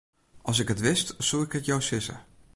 As 0.49 0.59
ik 0.61 0.69
it 0.73 0.83
wist, 0.87 1.07
soe 1.27 1.43
ik 1.45 1.53
it 1.57 1.65
jo 1.69 1.77
sizze. 1.87 2.15